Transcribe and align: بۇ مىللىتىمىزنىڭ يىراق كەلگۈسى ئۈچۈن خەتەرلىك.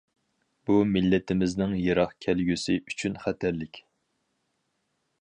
بۇ 0.69 0.77
مىللىتىمىزنىڭ 0.93 1.77
يىراق 1.83 2.17
كەلگۈسى 2.27 2.81
ئۈچۈن 2.83 3.23
خەتەرلىك. 3.27 3.85